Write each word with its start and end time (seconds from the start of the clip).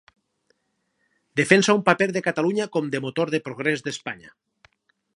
Defensa 1.41 1.75
un 1.79 1.85
paper 1.91 2.09
de 2.17 2.25
Catalunya 2.31 2.69
com 2.77 2.91
de 2.97 3.05
motor 3.07 3.35
de 3.37 3.45
progrés 3.49 3.89
d'Espanya. 3.91 4.39